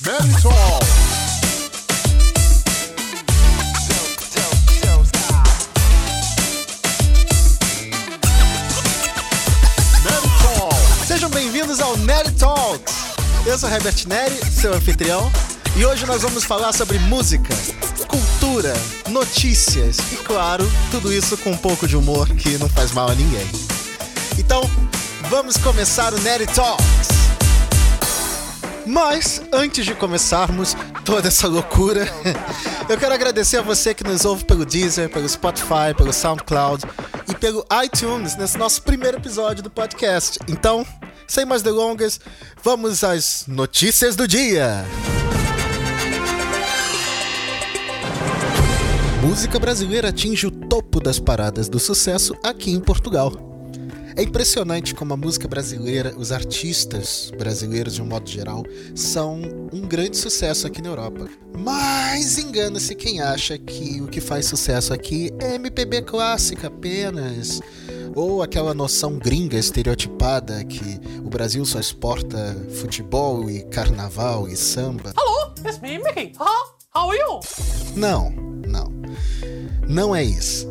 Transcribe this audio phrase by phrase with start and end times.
[0.00, 0.78] Mental.
[11.32, 12.34] Bem-vindos ao Nerd.
[13.44, 15.30] Eu sou Herbert Neri, seu anfitrião,
[15.76, 17.54] e hoje nós vamos falar sobre música,
[18.06, 18.72] cultura,
[19.08, 23.14] notícias e, claro, tudo isso com um pouco de humor que não faz mal a
[23.14, 23.46] ninguém.
[24.38, 24.62] Então,
[25.28, 27.17] vamos começar o Nerd Talks.
[28.88, 30.74] Mas, antes de começarmos
[31.04, 32.08] toda essa loucura,
[32.88, 36.84] eu quero agradecer a você que nos ouve pelo Deezer, pelo Spotify, pelo SoundCloud
[37.28, 40.38] e pelo iTunes nesse nosso primeiro episódio do podcast.
[40.48, 40.86] Então,
[41.26, 42.18] sem mais delongas,
[42.64, 44.86] vamos às notícias do dia.
[49.22, 53.57] Música brasileira atinge o topo das paradas do sucesso aqui em Portugal.
[54.18, 59.40] É impressionante como a música brasileira, os artistas brasileiros de um modo geral, são
[59.72, 61.28] um grande sucesso aqui na Europa.
[61.56, 67.60] Mas engana-se quem acha que o que faz sucesso aqui é MPB clássica apenas.
[68.12, 75.12] Ou aquela noção gringa estereotipada que o Brasil só exporta futebol e carnaval e samba.
[75.16, 76.32] Hello, it's me, Mickey.
[76.40, 76.74] Huh?
[76.92, 77.38] How are you?
[77.94, 78.30] Não,
[78.66, 78.92] não.
[79.88, 80.68] Não é isso.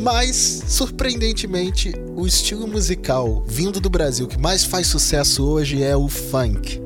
[0.00, 6.08] Mas, surpreendentemente, o estilo musical vindo do Brasil que mais faz sucesso hoje é o
[6.08, 6.80] funk.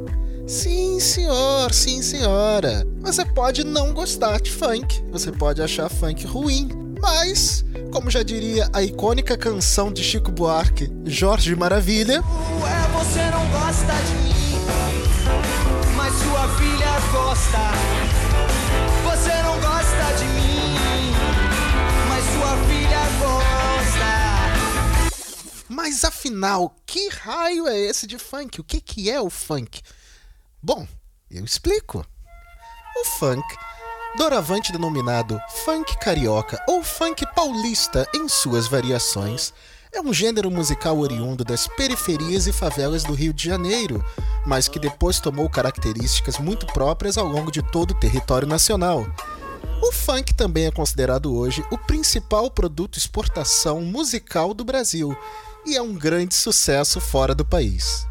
[0.46, 2.86] Sim, senhor, sim, senhora.
[3.00, 6.68] Você pode não gostar de funk, você pode achar funk ruim,
[7.00, 13.46] mas, como já diria a icônica canção de Chico Buarque, Jorge Maravilha, É, você não
[13.50, 14.32] gosta de mim,
[15.96, 17.72] mas sua filha gosta.
[19.04, 20.51] Você não gosta de mim,
[25.72, 28.60] Mas afinal, que raio é esse de funk?
[28.60, 29.80] O que, que é o funk?
[30.62, 30.86] Bom,
[31.30, 32.04] eu explico.
[33.00, 33.42] O funk,
[34.18, 39.54] doravante denominado funk carioca ou funk paulista em suas variações,
[39.94, 44.04] é um gênero musical oriundo das periferias e favelas do Rio de Janeiro,
[44.46, 49.06] mas que depois tomou características muito próprias ao longo de todo o território nacional.
[49.82, 55.16] O funk também é considerado hoje o principal produto exportação musical do Brasil
[55.64, 58.06] e é um grande sucesso fora do país.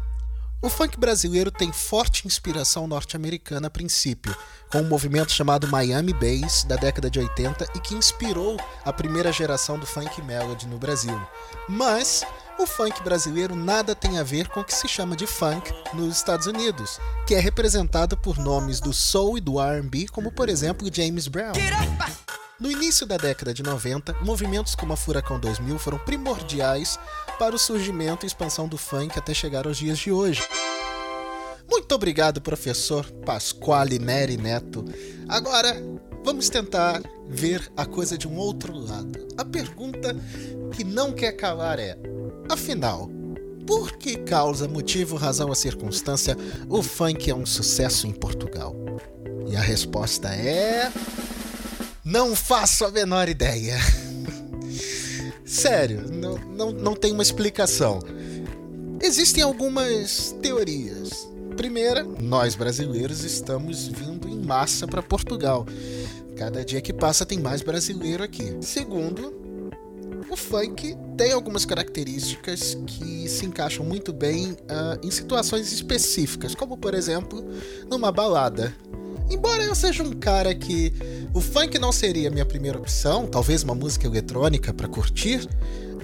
[0.64, 4.34] O funk brasileiro tem forte inspiração norte-americana a princípio,
[4.70, 9.32] com um movimento chamado Miami Bass da década de 80 e que inspirou a primeira
[9.32, 11.20] geração do funk melody no Brasil.
[11.68, 12.24] Mas
[12.60, 16.16] o funk brasileiro nada tem a ver com o que se chama de funk nos
[16.16, 20.88] Estados Unidos, que é representado por nomes do soul e do R&B, como por exemplo
[20.92, 21.54] James Brown.
[22.62, 26.96] No início da década de 90, movimentos como a Furacão 2000 foram primordiais
[27.42, 30.46] para o surgimento e expansão do funk até chegar aos dias de hoje.
[31.68, 34.84] Muito obrigado, professor Pasquale Neri Neto.
[35.28, 35.74] Agora,
[36.22, 39.26] vamos tentar ver a coisa de um outro lado.
[39.36, 40.14] A pergunta
[40.70, 41.98] que não quer calar é:
[42.48, 43.10] afinal,
[43.66, 46.36] por que causa, motivo, razão ou circunstância
[46.68, 48.72] o funk é um sucesso em Portugal?
[49.48, 50.92] E a resposta é.
[52.04, 53.78] Não faço a menor ideia.
[55.52, 57.98] Sério, não, não, não tem uma explicação.
[59.02, 61.28] Existem algumas teorias.
[61.58, 65.66] Primeira, nós brasileiros estamos vindo em massa para Portugal.
[66.38, 68.56] Cada dia que passa tem mais brasileiro aqui.
[68.62, 69.34] Segundo,
[70.30, 76.78] o funk tem algumas características que se encaixam muito bem ah, em situações específicas, como
[76.78, 77.44] por exemplo
[77.90, 78.74] numa balada.
[79.32, 80.92] Embora eu seja um cara que
[81.32, 85.48] o funk não seria minha primeira opção, talvez uma música eletrônica para curtir,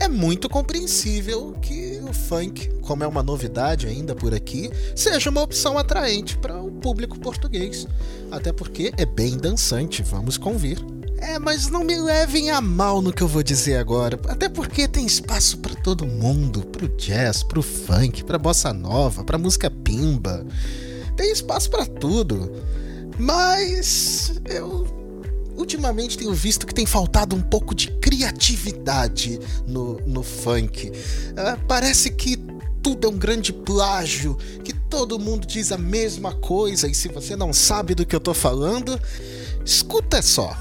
[0.01, 5.43] é muito compreensível que o funk, como é uma novidade ainda por aqui, seja uma
[5.43, 7.87] opção atraente para o público português.
[8.31, 10.79] Até porque é bem dançante, vamos convir.
[11.19, 14.89] É, mas não me levem a mal no que eu vou dizer agora, até porque
[14.89, 20.47] tem espaço para todo mundo, pro jazz, pro funk, pra bossa nova, pra música pimba.
[21.15, 22.51] Tem espaço para tudo.
[23.19, 24.87] Mas eu
[25.57, 30.93] ultimamente tenho visto que tem faltado um pouco de criatividade no, no funk.
[31.37, 32.37] Ah, parece que
[32.81, 37.35] tudo é um grande plágio, que todo mundo diz a mesma coisa e se você
[37.35, 38.99] não sabe do que eu tô falando,
[39.65, 40.57] escuta só.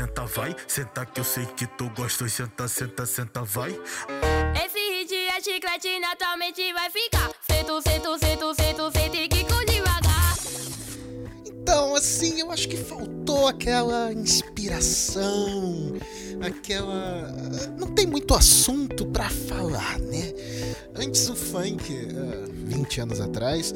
[0.00, 0.56] Senta, vai.
[0.66, 2.28] Senta que eu sei que tu gosta.
[2.28, 3.70] Senta, senta, senta, vai.
[4.64, 7.30] Esse hit é chiclete, naturalmente vai ficar.
[7.50, 8.99] Sento, sento, sento, sento, sento
[12.00, 15.92] assim, eu acho que faltou aquela inspiração,
[16.40, 17.30] aquela.
[17.78, 20.32] Não tem muito assunto pra falar, né?
[20.96, 23.74] Antes o funk, ah, 20 anos atrás,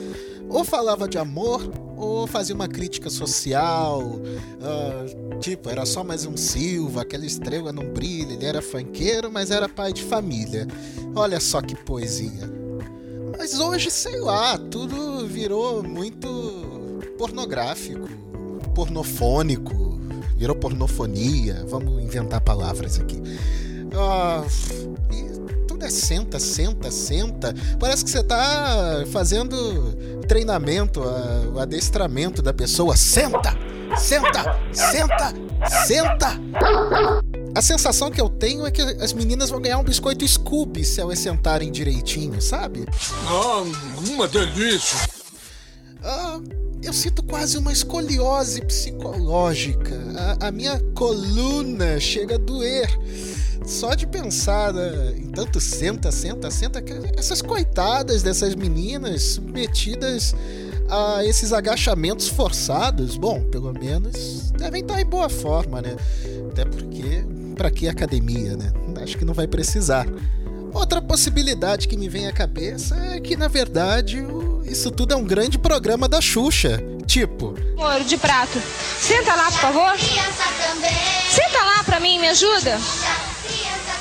[0.49, 4.03] ou falava de amor, ou fazia uma crítica social.
[4.63, 9.51] ah, tipo, era só mais um Silva, aquela estrela não brilha, ele era funkeiro, mas
[9.51, 10.67] era pai de família.
[11.15, 12.51] Olha só que poesia.
[13.37, 16.74] Mas hoje, sei lá, tudo virou muito
[17.19, 18.09] pornográfico,
[18.75, 20.01] pornofônico,
[20.37, 21.65] virou pornofonia.
[21.69, 23.21] Vamos inventar palavras aqui.
[23.97, 24.45] Ah,
[25.13, 27.55] e tudo é senta, senta, senta.
[27.79, 29.95] Parece que você tá fazendo
[30.27, 32.97] treinamento, ah, o adestramento da pessoa.
[32.97, 33.57] Senta,
[33.97, 35.33] senta, senta,
[35.87, 36.41] senta.
[37.55, 41.01] A sensação que eu tenho é que as meninas vão ganhar um biscoito Scoop se
[41.01, 42.85] elas sentarem direitinho, sabe?
[43.29, 43.63] Ah,
[44.11, 44.99] uma delícia.
[46.03, 46.41] Ah,
[46.87, 49.95] eu sinto quase uma escoliose psicológica.
[50.41, 52.89] A, a minha coluna chega a doer.
[53.67, 56.83] Só de pensar né, em tanto senta, senta, senta.
[57.17, 60.35] Essas coitadas dessas meninas submetidas
[60.91, 65.97] a esses agachamentos forçados, bom, pelo menos devem estar em boa forma, né?
[66.51, 67.25] Até porque,
[67.57, 68.71] pra que academia, né?
[69.03, 70.07] Acho que não vai precisar.
[70.75, 75.17] Outra possibilidade que me vem à cabeça é que, na verdade, o- isso tudo é
[75.17, 76.81] um grande programa da Xuxa.
[77.07, 78.61] Tipo, Ouro de prato.
[79.01, 79.99] Senta lá, por favor.
[79.99, 82.79] Senta lá pra mim, me ajuda.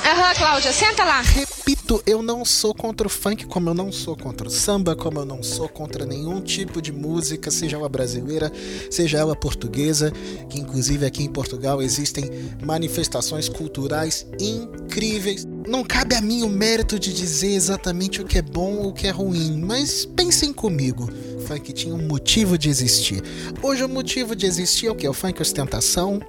[0.04, 1.22] Aham, Cláudia, senta lá.
[1.66, 5.20] Repito, eu não sou contra o funk, como eu não sou contra o samba, como
[5.20, 8.52] eu não sou contra nenhum tipo de música, seja ela brasileira,
[8.90, 10.12] seja ela portuguesa,
[10.50, 12.30] que inclusive aqui em Portugal existem
[12.62, 15.46] manifestações culturais incríveis.
[15.66, 18.92] Não cabe a mim o mérito de dizer exatamente o que é bom ou o
[18.92, 21.08] que é ruim, mas pensem comigo.
[21.38, 23.22] O funk tinha um motivo de existir.
[23.62, 25.08] Hoje o motivo de existir é o que?
[25.08, 26.20] O funk ostentação,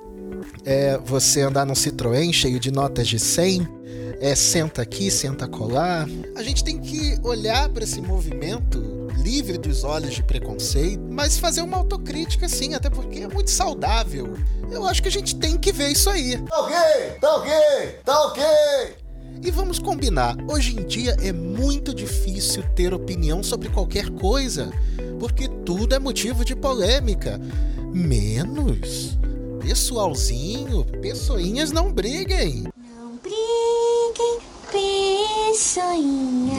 [0.63, 3.67] é você andar num Citroën cheio de notas de 100,
[4.25, 6.07] é senta aqui, senta colar.
[6.35, 11.61] A gente tem que olhar para esse movimento livre dos olhos de preconceito, mas fazer
[11.61, 14.33] uma autocrítica sim, até porque é muito saudável.
[14.71, 16.39] Eu acho que a gente tem que ver isso aí.
[16.39, 16.75] Tá ok,
[17.21, 17.51] tá ok,
[18.03, 18.43] tá ok.
[19.43, 24.71] E vamos combinar, hoje em dia é muito difícil ter opinião sobre qualquer coisa,
[25.19, 27.39] porque tudo é motivo de polêmica.
[27.93, 29.19] Menos
[29.61, 32.63] pessoalzinho, pessoinhas não briguem.
[32.63, 32.75] Não briguem,
[35.55, 36.57] pessoinhas.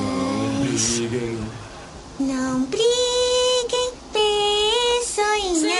[2.18, 5.76] Não briguem, pessoinhas.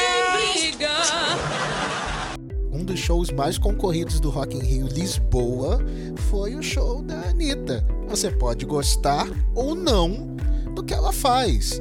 [2.71, 5.79] Um dos shows mais concorridos do Rock in Rio Lisboa
[6.29, 7.87] foi o show da Anitta.
[8.07, 10.37] Você pode gostar ou não
[10.75, 11.81] do que ela faz,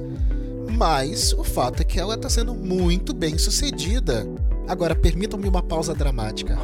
[0.77, 4.25] mas o fato é que ela está sendo muito bem sucedida.
[4.69, 6.57] Agora, permitam-me uma pausa dramática.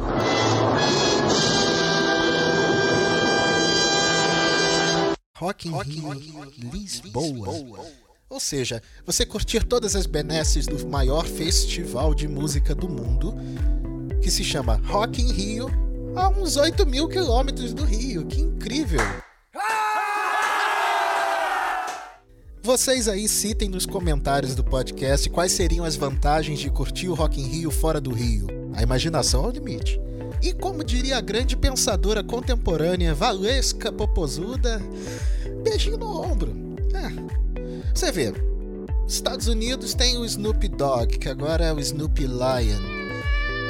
[5.42, 7.84] Rock in Rio Lisboa.
[8.30, 13.34] Ou seja, você curtir todas as benesses do maior festival de música do mundo,
[14.22, 15.68] que se chama Rock in Rio,
[16.14, 18.24] a uns 8 mil quilômetros do Rio.
[18.24, 19.00] Que incrível!
[22.62, 27.40] Vocês aí citem nos comentários do podcast quais seriam as vantagens de curtir o Rock
[27.40, 28.46] in Rio fora do Rio.
[28.74, 30.00] A imaginação é o limite.
[30.42, 34.82] E como diria a grande pensadora contemporânea Valesca Popozuda,
[35.62, 36.52] beijinho no ombro.
[36.92, 37.92] É.
[37.94, 38.34] Você vê,
[39.06, 42.80] Estados Unidos tem o Snoop Dogg, que agora é o Snoop Lion.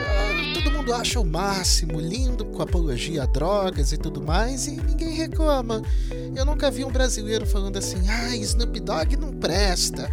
[0.01, 4.71] Ah, todo mundo acha o máximo, lindo, com apologia a drogas e tudo mais, e
[4.71, 5.83] ninguém reclama.
[6.35, 10.11] Eu nunca vi um brasileiro falando assim, ah, Snoop Dogg não presta.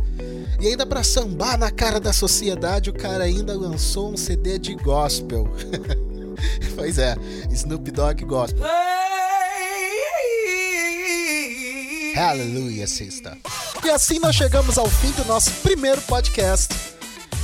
[0.60, 4.75] E ainda pra sambar na cara da sociedade, o cara ainda lançou um CD de
[4.75, 5.50] gospel.
[6.75, 7.15] pois é,
[7.51, 8.65] Snoop Dogg gospel.
[12.17, 13.38] Aleluia, sister.
[13.84, 16.74] E assim nós chegamos ao fim do nosso primeiro podcast.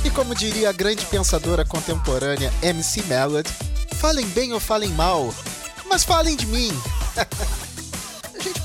[0.04, 3.50] E como diria a grande pensadora contemporânea MC Melody,
[3.94, 5.34] falem bem ou falem mal,
[5.88, 6.70] mas falem de mim.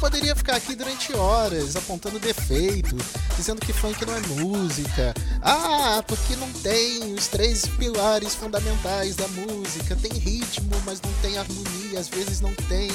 [0.02, 2.98] Poderia ficar aqui durante horas apontando defeito,
[3.38, 5.14] dizendo que funk não é música.
[5.44, 9.96] Ah, porque não tem os três pilares fundamentais da música.
[9.96, 12.90] Tem ritmo, mas não tem harmonia, às vezes não tem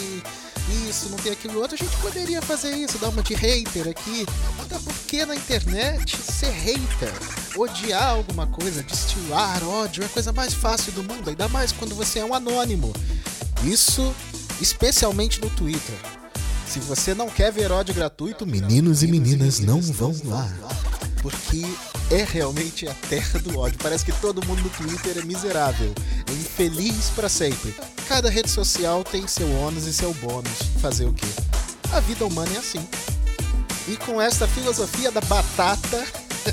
[0.89, 1.77] isso, não tem aquilo outro.
[1.77, 4.27] A gente poderia fazer isso, dar uma de hater aqui.
[4.59, 7.13] Até porque na internet, ser hater,
[7.57, 11.95] odiar alguma coisa, destilar ódio é a coisa mais fácil do mundo, ainda mais quando
[11.95, 12.93] você é um anônimo.
[13.63, 14.13] Isso
[14.61, 16.16] especialmente no Twitter.
[16.67, 20.49] Se você não quer ver ódio gratuito, meninos e meninas não vão lá.
[21.23, 21.65] Porque
[22.11, 23.79] é realmente a terra do ódio.
[23.83, 25.93] Parece que todo mundo no Twitter é miserável,
[26.29, 27.75] é infeliz para sempre.
[28.09, 30.59] Cada rede social tem seu ônus e seu bônus.
[30.81, 31.27] Fazer o quê?
[31.93, 32.87] A vida humana é assim.
[33.89, 36.05] E com esta filosofia da batata,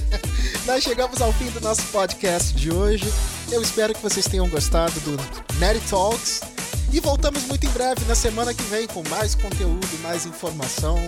[0.65, 3.11] nós chegamos ao fim do nosso podcast de hoje.
[3.51, 5.17] Eu espero que vocês tenham gostado do
[5.59, 6.52] Nerdy Talks.
[6.93, 10.99] E voltamos muito em breve na semana que vem com mais conteúdo, mais informação,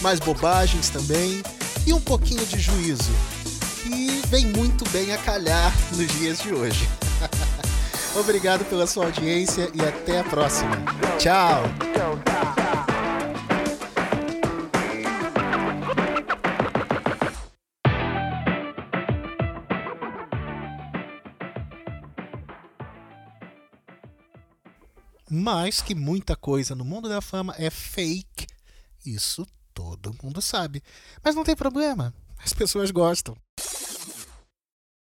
[0.00, 1.42] mais bobagens também
[1.86, 3.10] e um pouquinho de juízo,
[3.82, 6.88] que vem muito bem a calhar nos dias de hoje.
[8.18, 10.76] Obrigado pela sua audiência e até a próxima.
[11.18, 11.64] Tchau!
[25.36, 28.46] Mas que muita coisa no mundo da fama é fake.
[29.04, 30.80] Isso todo mundo sabe.
[31.24, 32.14] Mas não tem problema.
[32.38, 33.36] As pessoas gostam.